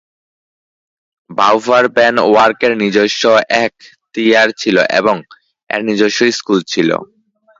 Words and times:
ব্লাউফারবেনওয়ার্কের 1.29 2.73
নিজস্ব 2.77 3.23
এখতিয়ার 3.63 4.47
ছিল 4.57 4.77
এবং 4.99 5.15
এর 5.69 5.81
নিজস্ব 5.89 6.19
স্কুল 6.31 6.59
ছিল। 6.67 6.89